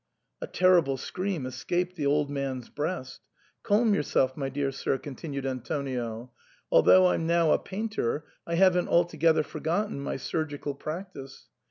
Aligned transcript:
A 0.41 0.47
terrible 0.47 0.97
scream 0.97 1.45
escaped 1.45 1.95
the 1.95 2.07
old 2.07 2.27
man's 2.27 2.69
breast. 2.69 3.21
"Calm 3.61 3.93
yourself, 3.93 4.35
my 4.35 4.49
dear 4.49 4.71
sir," 4.71 4.97
continued 4.97 5.45
Antonio, 5.45 6.31
"although 6.71 7.09
I'm 7.09 7.27
now 7.27 7.51
a 7.51 7.59
painter, 7.59 8.25
I 8.47 8.55
haven't 8.55 8.87
altogether 8.89 9.43
for 9.43 9.59
gotten 9.59 9.99
my 10.01 10.15
surgical 10.17 10.73
practice. 10.73 11.49